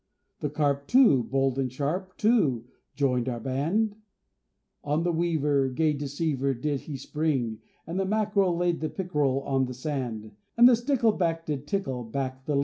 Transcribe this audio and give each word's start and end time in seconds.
The 0.39 0.49
Carp, 0.49 0.87
too, 0.87 1.21
bold 1.25 1.59
and 1.59 1.71
sharp, 1.71 2.17
too, 2.17 2.65
joined 2.95 3.29
our 3.29 3.39
band, 3.39 3.97
On 4.83 5.03
the 5.03 5.11
Weaver, 5.11 5.69
gay 5.69 5.93
deceiver, 5.93 6.55
did 6.55 6.79
he 6.79 6.97
spring, 6.97 7.59
And 7.85 7.99
the 7.99 8.05
Mack'rel 8.05 8.57
laid 8.57 8.79
the 8.79 8.89
Pick'rel 8.89 9.41
on 9.45 9.65
the 9.65 9.75
sand, 9.75 10.31
And 10.57 10.67
the 10.67 10.75
Stickle 10.75 11.11
back 11.11 11.45
did 11.45 11.67
tickle 11.67 12.03
back 12.03 12.45
the 12.45 12.55
Ling. 12.55 12.59